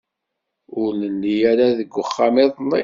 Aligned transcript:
Ur 0.79 0.89
nelli 1.01 1.35
ara 1.51 1.67
deg 1.79 1.89
uxxam 2.03 2.35
iḍelli. 2.43 2.79